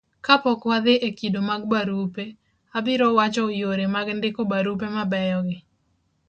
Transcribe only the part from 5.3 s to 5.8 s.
gi